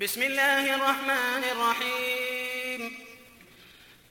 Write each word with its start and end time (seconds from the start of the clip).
بسم 0.00 0.22
الله 0.22 0.76
الرحمن 0.76 1.42
الرحيم. 1.52 2.92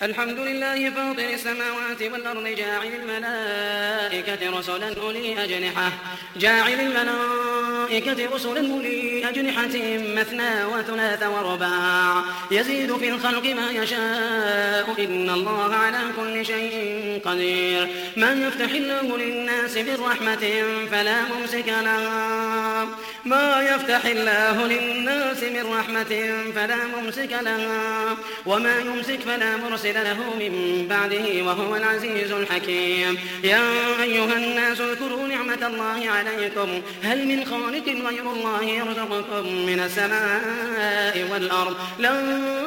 الحمد 0.02 0.40
لله 0.40 0.90
فاطر 0.90 1.30
السماوات 1.34 2.02
والأرض 2.02 2.48
جاعل 2.48 2.88
الملائكة 2.88 4.60
رسلا 4.60 5.02
أولي 5.02 5.44
أجنحة 5.44 5.92
جاعل 6.36 6.80
الملائكة 6.80 8.36
رسلا 8.36 8.74
أولي 8.74 9.19
أجنحة 9.30 9.76
مثنى 10.18 10.66
وثلاث 10.66 11.24
ورباع. 11.24 12.24
يزيد 12.52 12.98
في 12.98 13.10
الخلق 13.10 13.46
ما 13.46 13.72
يشاء. 13.72 14.96
إن 15.00 15.30
الله 15.30 15.76
على 15.76 16.02
كل 16.18 16.46
شيء 16.46 17.22
قدير. 17.26 17.88
من 18.18 18.42
يفتح 18.48 18.72
الله 18.72 19.18
للناس 19.18 19.78
من 19.78 19.98
رحمة 20.10 20.64
فلا 20.92 21.18
ممسك 21.22 21.68
لها 21.68 22.88
ما 23.26 23.62
يفتح 23.62 24.06
الله 24.06 24.68
للناس 24.68 25.44
من 25.44 25.66
رحمة 25.80 26.14
فلا 26.56 26.78
ممسك 26.96 27.32
لها 27.42 28.18
وما 28.46 28.80
يمسك 28.80 29.20
فلا 29.20 29.58
مرسل 29.58 29.94
له 29.94 30.18
من 30.40 30.86
بعده 30.90 31.44
وهو 31.44 31.76
العزيز 31.76 32.32
الحكيم. 32.32 33.18
يا 33.44 33.64
أيها 34.04 34.34
الناس 34.34 34.82
اذكروا 34.82 35.28
نعمة 35.28 35.68
الله 35.68 36.10
عليكم. 36.10 36.82
هل 37.04 37.28
من 37.28 37.46
خالق 37.46 37.88
غير 38.08 38.32
الله 38.32 38.64
يرزقكم 38.64 39.19
من 39.44 39.80
السماء 39.80 41.28
والأرض. 41.32 41.76
إله 42.00 42.59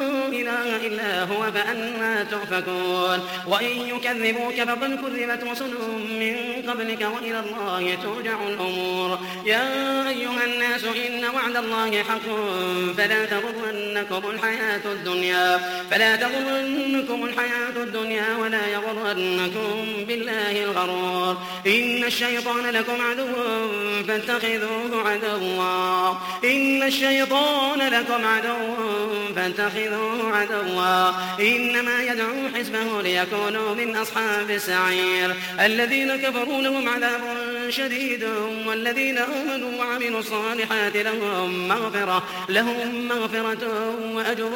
إلا 0.87 1.23
هو 1.23 1.51
فأنا 1.51 2.23
تؤفكون. 2.23 3.19
وإن 3.47 3.87
يكذبوك 3.87 4.55
فقد 4.55 4.99
كذبت 5.01 5.43
رسل 5.51 5.73
من 6.19 6.35
قبلك 6.69 7.01
وإلى 7.15 7.39
الله 7.39 7.97
ترجع 8.03 8.37
الأمور. 8.47 9.19
يا 9.45 10.09
أيها 10.09 10.43
الناس 10.45 10.83
إن 10.83 11.25
وعد 11.35 11.55
الله 11.55 12.03
حق. 12.03 12.27
فلا 12.97 13.25
تغرنكم 13.25 14.29
الحياة 14.29 14.81
الدنيا. 14.85 15.59
فلا 15.91 16.15
تغرنكم 16.15 17.25
الحياة 17.25 17.75
الدنيا 17.77 18.37
ولا 18.41 18.67
يغرنكم 18.67 19.85
بالله 20.07 20.63
الغرور. 20.63 21.37
إن 21.67 22.03
الشيطان 22.03 22.65
لكم 22.65 23.01
عدو 23.01 23.27
فاتخذوه 24.07 25.09
عدوا. 25.09 26.17
إن 26.43 26.83
الشيطان 26.83 27.79
لكم 27.79 28.25
عدو 28.25 28.57
فاتخذوه 29.35 30.37
عدوا. 30.37 30.72
إنما 31.39 32.03
يدعو 32.03 32.49
حزبه 32.55 33.01
ليكونوا 33.01 33.75
من 33.75 33.95
أصحاب 33.95 34.49
السعير. 34.49 35.35
الذين 35.59 36.15
كفروا 36.15 36.61
لهم 36.61 36.89
عذاب 36.89 37.21
شديد 37.69 38.23
والذين 38.67 39.17
آمنوا 39.17 39.79
وعملوا 39.79 40.19
الصالحات 40.19 40.95
لهم 40.95 41.67
مغفرة 41.67 42.23
لهم 42.49 43.07
مغفرة 43.07 43.95
وأجر 44.13 44.51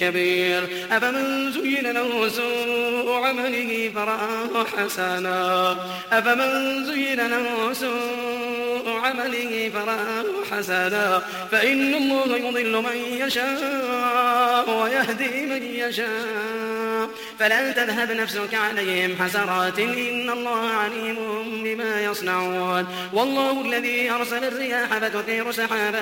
كبير. 0.00 0.68
أفمن 0.92 1.52
زين 1.52 1.86
له 1.92 2.28
سوء 2.28 3.12
عمله 3.12 3.90
فرآه 3.94 4.64
حسنا. 4.76 5.76
أفمن 6.12 6.84
زين 6.84 7.26
له 7.26 7.72
سوء 7.72 8.90
عمله 9.04 9.70
فرآه 9.74 10.24
حسنا. 10.50 11.22
فإن 11.52 11.94
الله 11.94 12.36
يضل 12.36 12.82
من 12.82 12.96
يشاء 13.26 14.70
ويهدي 14.70 15.43
من 15.46 15.62
يشاء. 15.62 17.10
فلا 17.38 17.72
تذهب 17.72 18.12
نفسك 18.12 18.54
عليهم 18.54 19.16
حسرات. 19.22 19.78
إن 19.78 20.30
الله 20.30 20.66
عليم 20.66 21.16
بما 21.64 22.04
يصنعون. 22.04 22.86
والله 23.12 23.60
الذي 23.60 24.10
أرسل 24.10 24.44
الرياح 24.44 24.98
فتثير 24.98 25.52
سحابا 25.52 26.00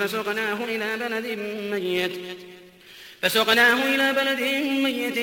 فسقناه 0.00 0.64
إلى 0.64 0.96
بلد 0.96 1.38
ميت. 1.72 2.12
فسقناه 3.22 3.74
إلى 3.74 4.12
بلد 4.12 4.40
ميت 4.82 5.18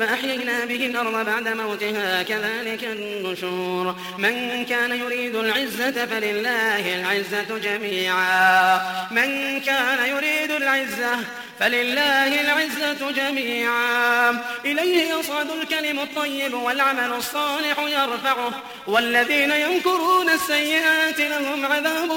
فأحيينا 0.00 0.64
به 0.64 0.86
الأرض 0.86 1.26
بعد 1.26 1.48
موتها 1.48 2.22
كذلك 2.22 2.84
النشور. 2.84 3.96
من 4.18 4.64
كان 4.64 4.90
يريد 4.90 5.36
العزة 5.36 6.06
فلله 6.06 7.00
العزة 7.00 7.58
جميعا. 7.58 8.80
من 9.10 9.60
كان 9.60 10.08
يريد 10.08 10.50
العزة 10.50 11.18
فلله 11.60 12.40
العزة 12.40 13.10
جميعا. 13.10 14.30
إليه 14.64 15.14
يصعد 15.14 15.46
الكلم 15.50 16.00
الطيب 16.00 16.54
والعمل 16.54 17.12
الصالح 17.12 17.78
يرفعه. 17.78 18.62
والذين 18.86 19.50
ينكرون 19.50 20.30
السيئات 20.30 21.20
لهم 21.20 21.66
عذاب 21.66 22.10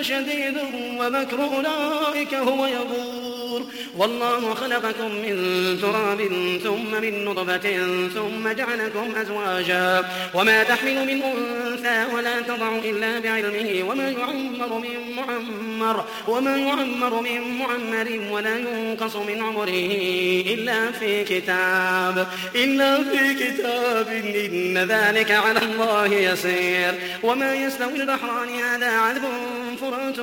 شديد 0.00 0.58
ومكر 0.98 1.44
أولئك 1.44 2.34
هو 2.34 2.66
يبور. 2.66 3.41
والله 3.96 4.54
خلقكم 4.54 5.10
من 5.14 5.34
تراب 5.82 6.20
ثم 6.64 7.00
من 7.02 7.24
نطفة 7.24 7.66
ثم 8.14 8.48
جعلكم 8.48 9.14
أزواجا. 9.16 10.04
وما 10.34 10.62
تحمل 10.62 11.06
من 11.06 11.22
أنثى 11.22 12.14
ولا 12.14 12.40
تضع 12.40 12.76
إلا 12.84 13.18
بعلمه. 13.18 13.88
وما 13.88 14.10
يعمر 14.10 14.78
من 14.78 15.16
معمر. 15.16 16.04
وما 16.28 16.56
يعمر 16.56 17.20
من 17.20 17.58
معمر 17.58 18.32
ولا 18.32 18.58
ينقص 18.58 19.16
من 19.16 19.42
عمره 19.42 19.90
إلا 20.54 20.90
في 20.92 21.24
كتاب. 21.24 22.26
إلا 22.54 22.96
في 23.04 23.34
كتاب. 23.34 24.08
إن 24.52 24.78
ذلك 24.78 25.30
على 25.30 25.58
الله 25.58 26.06
يسير. 26.06 26.94
وما 27.22 27.54
يستوي 27.54 27.96
البحران 27.96 28.48
هذا 28.48 28.90
عذب 28.90 29.22
فرات 29.76 30.16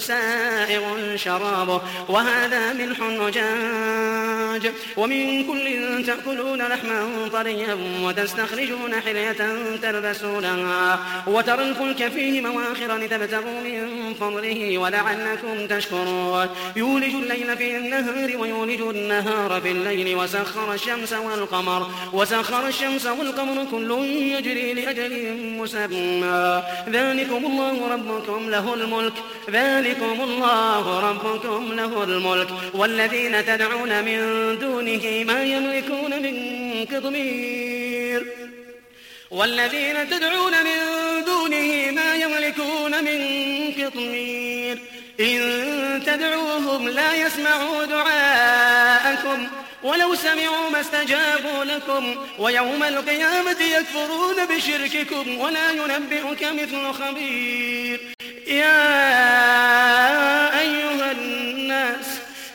سائغ 0.00 1.16
شرابه 1.16 1.80
وهذا 2.08 2.72
ملح 2.72 3.00
وجاج. 3.00 4.72
ومن 4.96 5.44
كل 5.46 5.66
تأكلون 6.06 6.62
لحما 6.62 7.28
طريا 7.32 7.78
وتستخرجون 8.02 8.94
حلية 9.04 9.40
تلبسونها. 9.82 10.98
وترى 11.26 11.62
الفلك 11.62 12.08
فيه 12.08 12.40
مواخر 12.40 12.96
لتبتغوا 12.96 13.60
من 13.60 14.14
فضله 14.20 14.78
ولعلكم 14.78 15.66
تشكرون. 15.68 16.46
يولج 16.76 17.14
الليل 17.14 17.56
في 17.56 17.76
النهار 17.76 18.36
ويولج 18.36 18.80
النهار 18.80 19.60
في 19.60 19.70
الليل 19.70 20.16
وسخر 20.16 20.74
الشمس 20.74 21.12
والقمر 21.12 21.90
وسخر 22.12 22.66
الشمس 22.68 23.06
والقمر 23.06 23.66
كل 23.70 23.90
يجري 24.08 24.74
لأجل 24.74 25.36
مسمى. 25.58 26.62
ذلكم 26.88 27.46
الله 27.46 27.88
ربكم 27.92 28.50
له 28.50 28.74
الملك. 28.74 28.91
ذلكم 29.50 30.20
الله 30.20 31.10
ربكم 31.10 31.72
له 31.72 32.04
الملك. 32.04 32.48
والذين 32.74 33.46
تدعون 33.46 34.04
من 34.04 34.18
دونه 34.58 35.24
ما 35.26 35.44
يملكون 35.44 36.22
من 36.22 36.36
قطمير. 36.84 38.26
والذين 39.30 40.08
تدعون 40.10 40.52
من 40.52 40.78
دونه 41.24 41.90
ما 41.90 42.14
يملكون 42.14 43.04
من 43.04 43.20
قطمير. 43.84 44.78
إن 45.20 46.02
تدعوهم 46.06 46.88
لا 46.88 47.26
يسمعوا 47.26 47.84
دعاءكم. 47.84 49.46
ولو 49.82 50.14
سمعوا 50.14 50.70
ما 50.70 50.80
استجابوا 50.80 51.64
لكم. 51.64 52.14
ويوم 52.38 52.82
القيامة 52.82 53.56
يكفرون 53.62 54.46
بشرككم. 54.46 55.38
ولا 55.38 55.70
ينبئك 55.70 56.42
مثل 56.42 56.92
خبير. 56.92 58.00
يا 58.52 59.00
أيها 60.60 61.12
الناس 61.12 62.06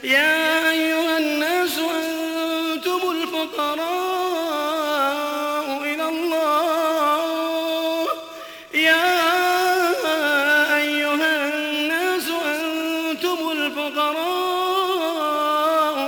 يا 0.04 0.70
أيها 0.70 1.18
الناس 1.18 1.78
أنتم 1.78 3.02
الفقراء 3.12 3.78
إلى 5.84 6.06
الله. 6.10 8.08
يا 8.74 9.06
أيها 10.78 11.32
الناس 11.48 12.28
أنتم 12.30 13.40
الفقراء 13.52 14.38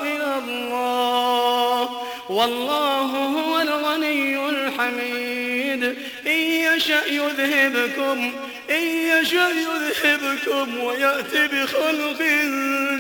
إلى 0.04 0.38
الله. 0.44 1.90
والله 2.30 3.10
هو 3.38 3.62
الغني 3.62 4.50
الحميد. 4.50 5.84
إن 6.28 6.40
يشأ 6.68 7.06
يذهبكم 7.06 8.34
إن 8.72 8.84
يشأ 8.84 9.50
يذهبكم 9.50 10.80
ويأتي 10.80 11.48
بخلق 11.48 12.22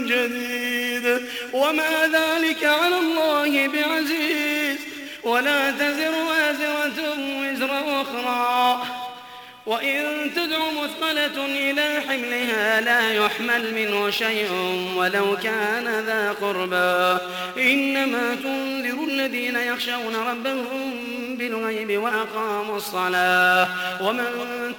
جديد. 0.01 1.21
وما 1.53 2.09
ذلك 2.13 2.63
على 2.63 2.99
الله 2.99 3.67
بعزيز. 3.67 4.77
ولا 5.23 5.71
تزر 5.71 6.15
وازرة 6.15 7.17
وزر 7.41 8.01
أخرى. 8.01 8.98
وإن 9.69 10.31
تدع 10.35 10.57
مثقلة 10.83 11.45
إلى 11.45 12.01
حملها 12.07 12.81
لا 12.81 13.13
يحمل 13.13 13.73
منه 13.73 14.09
شيء 14.09 14.51
ولو 14.95 15.37
كان 15.43 16.03
ذا 16.05 16.31
قربى. 16.31 17.21
إنما 17.71 18.35
تنذر 18.43 19.03
الذين 19.03 19.55
يخشون 19.55 20.15
ربهم 20.15 20.93
بالغيب 21.35 22.01
وأقاموا 22.01 22.77
الصلاة. 22.77 23.67
ومن 24.03 24.25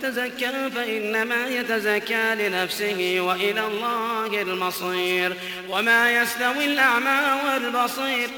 تزكى 0.02 0.70
فإنما 0.74 1.46
يتزكى 1.48 2.34
لنفسه 2.34 3.16
وإلى 3.20 3.66
الله 3.66 4.42
المصير. 4.42 5.36
وما 5.68 6.22
يستوي 6.22 6.64
الأعمى 6.64 7.20
والبصير. 7.46 8.28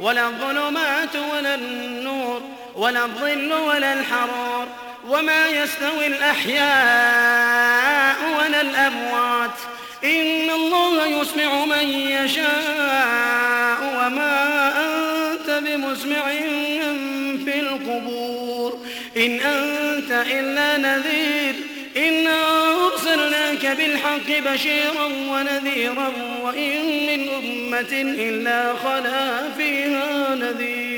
ولا 0.00 0.26
الظلمات 0.26 1.16
ولا 1.32 1.54
النور. 1.54 2.42
ولا 2.74 3.04
الظل 3.04 3.52
ولا 3.52 3.92
الحرور. 3.92 4.85
وما 5.08 5.48
يستوي 5.48 6.06
الأحياء 6.06 6.66
ولا 8.38 8.60
الأموات. 8.60 9.50
إن 10.04 10.50
الله 10.50 11.06
يسمع 11.06 11.64
من 11.64 11.88
يشاء 11.88 13.80
وما 13.82 14.72
أنت 14.86 15.50
بمسمع 15.50 16.30
في 17.44 17.60
القبور. 17.60 18.78
إن 19.16 19.40
أنت 19.40 20.24
إلا 20.30 20.76
نذير. 20.76 21.54
إنا 21.96 22.44
أرسلناك 22.86 23.66
بالحق 23.66 24.52
بشيرا 24.52 25.04
ونذيرا 25.04 26.12
وإن 26.42 26.84
من 27.06 27.28
أمة 27.28 27.92
إلا 27.92 28.74
خلا 28.74 29.50
فيها 29.56 30.34
نذير. 30.34 30.95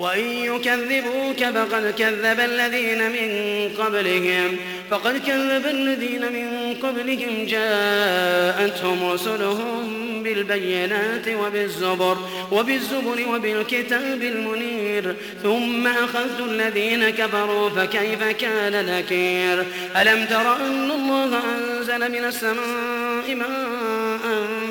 وإن 0.00 0.24
يكذبوك 0.24 1.44
فقد 1.44 1.94
كذب 1.98 2.40
الذين 2.40 3.10
من 3.10 3.30
قبلهم. 3.78 4.56
فقد 4.90 5.16
كذب 5.26 5.66
الذين 5.66 6.32
من 6.32 6.74
قبلهم 6.82 7.46
جاءتهم 7.46 9.10
رسلهم 9.12 10.22
بالبينات 10.22 11.28
وبالزبر 11.28 12.16
وبالزبر 12.52 13.18
وبالكتاب 13.28 14.22
المنير. 14.22 15.16
ثم 15.42 15.86
أخذت 15.86 16.40
الذين 16.40 17.10
كفروا 17.10 17.70
فكيف 17.70 18.22
كان 18.22 18.86
نكير؟ 18.86 19.64
ألم 19.96 20.24
تر 20.24 20.56
أن 20.56 20.90
الله 20.90 21.40
أنزل 21.58 22.12
من 22.12 22.24
السماء 22.24 23.34
ماء 23.34 23.99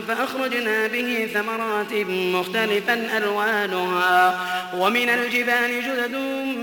فأخرجنا 0.07 0.87
به 0.87 1.29
ثمرات 1.33 1.93
مختلفا 2.09 3.17
ألوانها. 3.17 4.39
ومن 4.73 5.09
الجبال 5.09 5.83
جدد 5.83 6.15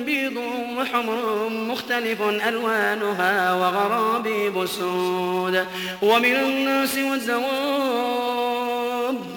بيض 0.07 0.37
وحمر 0.79 1.49
مختلف 1.49 2.23
ألوانها 2.23 3.55
وغرابيب 3.55 4.67
سود. 4.67 5.67
ومن 6.03 6.37
الناس 6.37 6.99
والزواب 6.99 7.47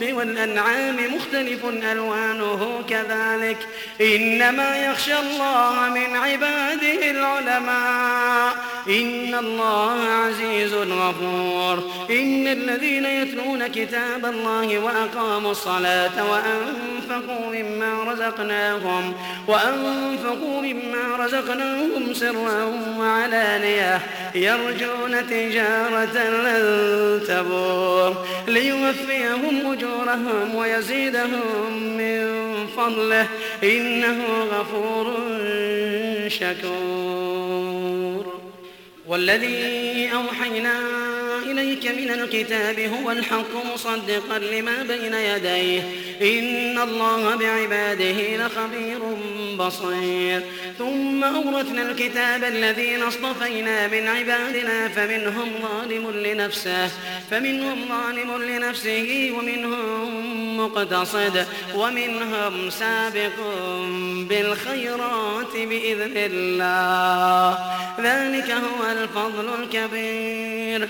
والأنعام 0.01 1.15
مختلف 1.15 1.65
ألوانه 1.65 2.83
كذلك. 2.89 3.57
إنما 4.01 4.77
يخشى 4.85 5.19
الله 5.19 5.89
من 5.89 6.15
عباده 6.15 7.11
العلماء. 7.11 8.69
إن 8.88 9.36
الله 9.36 10.02
عزيز 10.02 10.74
غفور. 10.74 11.84
إن 12.10 12.48
الذين 12.48 13.06
يتلون 13.06 13.68
كتاب 13.68 14.26
الله 14.26 14.80
وأقاموا 14.80 15.52
الصلاة 15.52 16.31
وأنفقوا 16.31 17.54
مما 17.54 18.04
رزقناهم 18.04 19.14
وأنفقوا 19.48 20.62
مما 20.62 21.26
رزقناهم 21.26 22.14
سرا 22.14 22.64
وعلانية 23.00 24.02
يرجون 24.36 25.28
تجارة 25.30 26.30
لن 26.30 27.22
تبور 27.28 28.26
ليوفيهم 28.48 29.72
أجورهم 29.72 30.56
ويزيدهم 30.56 31.98
من 31.98 32.28
فضله 32.78 33.28
إنه 33.64 34.26
غفور 34.52 35.14
شكور. 36.28 38.29
والذي 39.09 40.11
أوحينا 40.13 40.79
إليك 41.51 41.86
من 41.86 42.10
الكتاب 42.10 42.80
هو 42.80 43.12
الحق 43.12 43.66
مصدقا 43.74 44.40
لما 44.40 44.84
بين 44.84 45.13
يديه. 45.13 45.81
إن 46.22 46.80
الله 46.80 47.36
بعباده 47.36 48.38
لخبير 48.38 49.00
بصير. 49.57 50.42
ثم 50.78 51.24
أورثنا 51.24 51.81
الكتاب 51.81 52.44
الذين 52.44 53.04
اصطفينا 53.04 53.88
من 53.88 54.07
عبادنا 54.07 54.88
فمنهم 54.88 55.50
ظالم 55.62 56.12
لنفسه 56.12 56.90
فمنهم 57.31 57.78
ظالم 57.90 58.44
لنفسه 58.44 59.34
ومنهم 59.38 60.57
مقتصد 60.57 61.45
ومنهم 61.75 62.69
سابق 62.69 63.38
بالخيرات 64.30 65.54
بإذن 65.54 66.13
الله. 66.16 67.57
ذلك 68.00 68.52
هو 68.52 68.92
الفضل 68.92 69.50
الكبير. 69.63 70.90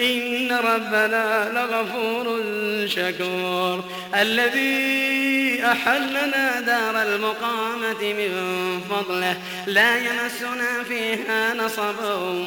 إن 0.00 0.52
ربنا 0.52 1.52
لغفور 1.54 2.40
شكور. 2.86 3.84
الذي 4.14 5.64
أحلنا 5.64 6.60
دار 6.60 7.02
المقامة 7.02 8.02
من 8.02 8.30
فضله 8.90 9.36
لا 9.66 9.96
يمسنا 9.96 10.82
فيها 10.88 11.54
نصب 11.54 12.00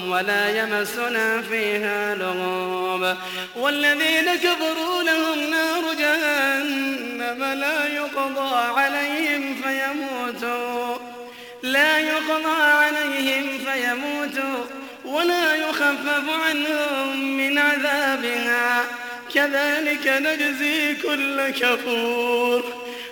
ولا 0.08 0.50
يمسنا 0.60 1.42
فيها 1.42 2.16
لغوب. 2.16 3.16
والذين 3.56 4.36
كفروا 4.36 5.04
لهم 5.04 5.50
نار 5.50 5.94
جهنم 5.94 7.44
لا 7.44 7.88
يقضى 7.88 8.56
عليهم 8.80 9.56
فيموتوا 9.64 10.98
لا 11.64 12.00
يقضى 12.00 12.62
عليهم 12.62 13.46
فيموتوا. 13.66 14.79
ولا 15.10 15.56
يخفف 15.56 16.30
عنهم 16.30 17.38
من 17.38 17.58
عذابها. 17.58 18.86
كذلك 19.34 20.08
نجزي 20.08 20.96
كل 20.96 21.50
كفور. 21.50 22.64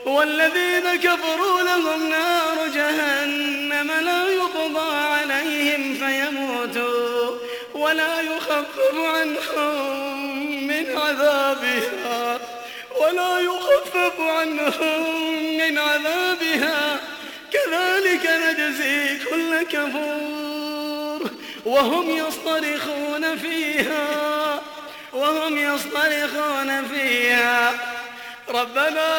والذين 0.05 0.95
كفروا 0.95 1.61
لهم 1.61 2.09
نار 2.09 2.67
جهنم 2.75 3.91
لا 4.01 4.29
يقضى 4.29 4.97
عليهم 4.97 5.95
فيموتوا 5.95 7.37
ولا 7.73 8.21
يخفف 8.21 8.95
عنهم 8.95 10.67
من 10.67 10.97
عذابها. 10.97 12.39
ولا 13.01 13.39
يخفف 13.39 14.19
عنهم 14.19 15.03
من 15.57 15.77
عذابها. 15.77 16.99
كذلك 17.53 18.29
نجزي 18.43 19.17
كل 19.29 19.63
كفور. 19.63 20.46
وهم 21.67 22.09
يصطرخون 22.09 23.37
فيها 23.37 24.61
وهم 25.13 25.57
يصطرخون 25.57 26.87
فيها. 26.87 27.73
ربنا 28.49 29.09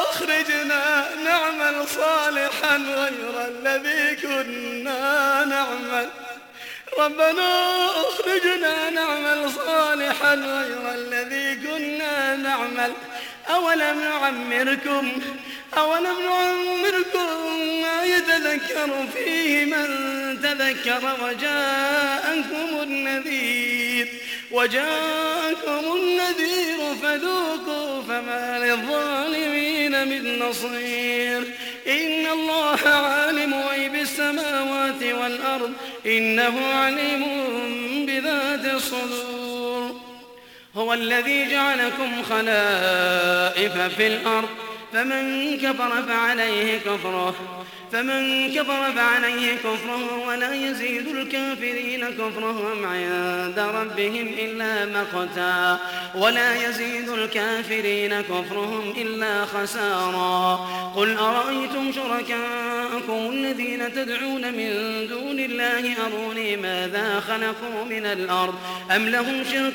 أخرجنا 0.00 1.08
نعمل 1.24 1.88
صالحا 1.88 2.76
غير 2.76 3.48
الذي 3.48 4.16
كنا 4.16 5.44
نعمل. 5.44 6.08
ربنا 6.98 7.76
أخرجنا 7.90 8.90
نعمل 8.90 9.50
صالحا 9.50 10.34
غير 10.34 10.94
الذي 10.94 11.66
كنا 11.66 12.36
نعمل. 12.36 12.92
أولم 13.48 14.00
نعمركم؟ 14.00 15.12
أولم 15.78 16.16
نعمركم 16.20 16.95
ما 18.06 18.16
يتذكر 18.16 19.06
فيه 19.14 19.64
من 19.64 19.86
تذكر 20.42 21.16
وجاءكم 21.22 22.82
النذير 22.82 24.08
وجاءكم 24.50 25.84
النذير 25.96 26.94
فذوقوا 27.02 28.02
فما 28.02 28.58
للظالمين 28.58 30.08
من 30.08 30.38
نصير. 30.38 31.42
إن 31.88 32.26
الله 32.26 32.88
عالم 32.88 33.54
غيب 33.54 33.94
السماوات 33.94 35.02
والأرض 35.02 35.72
إنه 36.06 36.66
عليم 36.66 37.26
بذات 38.06 38.74
الصدور. 38.74 40.00
هو 40.76 40.94
الذي 40.94 41.50
جعلكم 41.50 42.22
خلائف 42.22 43.72
في 43.96 44.06
الأرض 44.06 44.48
فمن 44.92 45.56
كفر 45.58 46.02
فعليه 46.08 46.78
كفره. 46.78 47.55
فمن 47.92 48.52
كفر 48.54 48.92
فعليه 48.92 49.56
كفره 49.56 50.26
ولا 50.28 50.54
يزيد 50.54 51.08
الكافرين 51.08 52.04
كفرهم 52.10 52.86
عند 52.86 53.58
ربهم 53.58 54.28
إلا 54.38 54.84
مقتا 55.00 55.78
ولا 56.14 56.68
يزيد 56.68 57.08
الكافرين 57.08 58.20
كفرهم 58.20 58.94
إلا 58.96 59.44
خسارا 59.44 60.56
قل 60.96 61.16
أرأيتم 61.16 61.92
شركاءكم 61.92 63.30
الذين 63.32 63.92
تدعون 63.92 64.52
من 64.52 64.70
دون 65.08 65.38
الله 65.38 65.94
أروني 66.06 66.56
ماذا 66.56 67.20
خلقوا 67.20 67.84
من 67.84 68.06
الأرض 68.06 68.54
أم 68.96 69.08
لهم 69.08 69.44
شرك 69.44 69.74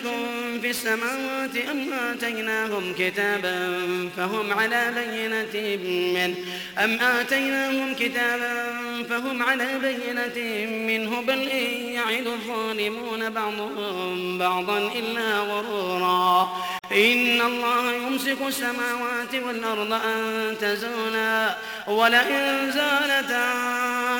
في 0.61 0.69
السماوات 0.69 1.57
أم 1.71 1.93
آتيناهم 1.93 2.93
كتابا 2.99 3.77
فهم 4.17 4.53
على 4.53 4.91
بينة 4.95 5.77
منه 5.87 6.35
أم 6.83 6.99
آتيناهم 6.99 7.90
كتابا 7.99 8.71
فهم 9.09 9.43
على 9.43 9.67
بينة 9.79 10.67
منه 10.87 11.21
بل 11.21 11.49
إن 11.49 11.93
يعد 11.93 12.27
الظالمون 12.27 13.29
بعضهم 13.29 14.37
بعضا 14.37 14.77
إلا 14.95 15.39
غرورا. 15.39 16.49
إن 16.91 17.41
الله 17.41 17.93
يمسك 17.93 18.37
السماوات 18.47 19.35
والأرض 19.45 19.93
أن 19.93 20.55
تزولا 20.61 21.57
ولئن 21.87 22.71
زالتا 22.71 23.53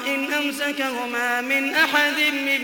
إن 0.08 0.34
أمسكهما 0.34 1.42
من 1.42 1.74
أحد 1.74 2.20
من 2.34 2.62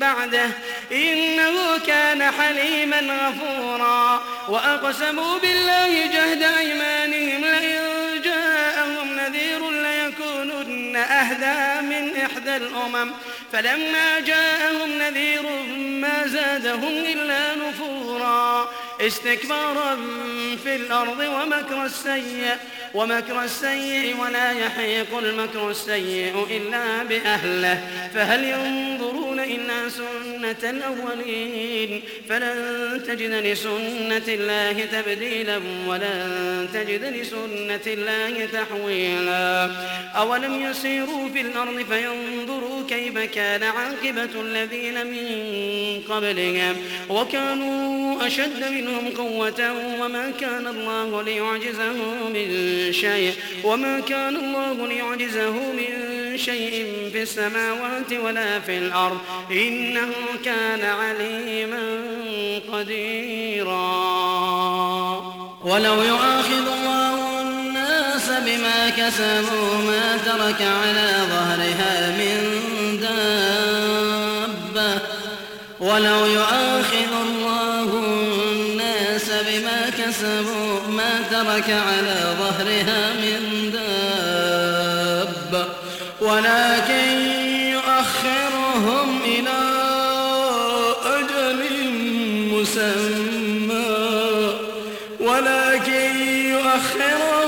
بعده. 0.00 0.50
إنه 0.92 1.78
كان 1.86 2.32
حليما 2.32 3.00
غفورا. 3.00 4.22
وأقسموا 4.48 5.38
بالله 5.38 6.06
جهد 6.06 6.42
أيمانهم 6.42 7.44
لئن 7.44 7.85
أهدى 11.20 11.86
من 11.86 12.16
إحدى 12.16 12.56
الأمم. 12.56 13.10
فلما 13.52 14.20
جاءهم 14.20 14.98
نذير 14.98 15.42
ما 15.76 16.26
زادهم 16.26 16.92
إلا 17.12 17.54
نفورا. 17.54 18.68
استكبارا 19.00 19.96
في 20.64 20.76
الأرض 20.76 21.18
ومكر 21.18 21.84
السيء 21.84 22.56
ومكر 22.94 23.42
السيء 23.42 24.16
ولا 24.20 24.52
يحيق 24.52 25.18
المكر 25.18 25.70
السيء 25.70 26.46
إلا 26.50 27.02
بأهله. 27.02 27.80
فهل 28.14 28.44
ينظرون 28.44 29.25
إلا 29.54 29.88
سنة 29.88 30.70
الأولين 30.70 32.02
فلن 32.28 33.02
تجد 33.06 33.32
لسنة 33.32 34.22
الله 34.28 34.84
تبديلا 34.84 35.60
ولن 35.86 36.68
تجد 36.74 37.04
لسنة 37.04 37.86
الله 37.86 38.46
تحويلا 38.52 39.70
أولم 40.16 40.70
يسيروا 40.70 41.28
في 41.28 41.40
الأرض 41.40 41.84
فينظروا 41.90 42.86
كيف 42.88 43.18
كان 43.18 43.62
عاقبة 43.62 44.40
الذين 44.40 45.06
من 45.06 45.26
قبلهم 46.08 46.76
وكانوا 47.08 48.26
أشد 48.26 48.64
منهم 48.70 49.08
قوة 49.08 49.72
وما 50.00 50.32
كان 50.40 50.66
الله 50.66 51.22
ليعجزه 51.22 52.28
من 52.28 52.48
شيء 52.92 53.32
وما 53.64 54.00
كان 54.00 54.36
الله 54.36 54.86
ليعجزه 54.86 55.50
من 55.72 56.15
شيء 56.36 56.86
في 57.12 57.22
السماوات 57.22 58.12
ولا 58.12 58.60
في 58.60 58.78
الأرض 58.78 59.18
إنه 59.50 60.08
كان 60.44 60.84
عليما 60.84 62.00
قديرا. 62.72 64.16
ولو 65.64 66.02
يؤاخذ 66.02 66.66
الله 66.78 67.40
الناس 67.40 68.30
بما 68.46 68.88
كسبوا 68.88 69.76
ما 69.86 70.16
ترك 70.16 70.62
على 70.62 71.14
ظهرها 71.30 72.16
من 72.18 72.38
دابة. 73.00 75.00
ولو 75.80 76.26
يؤاخذ 76.26 77.12
الله 77.22 77.82
الناس 77.82 79.30
بما 79.30 79.90
كسبوا 79.98 80.80
ما 80.88 81.22
ترك 81.30 81.70
على 81.70 82.36
ظهرها 82.38 83.12
مسمى 92.66 93.86
ولكن 95.20 96.20
يؤخرهم 96.50 97.45